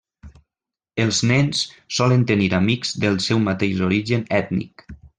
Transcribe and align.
Els 1.03 1.19
nens 1.33 1.61
solen 1.99 2.25
tenir 2.33 2.49
amics 2.63 2.97
del 3.05 3.23
seu 3.29 3.45
mateix 3.51 3.85
origen 3.93 4.29
ètnic. 4.43 4.89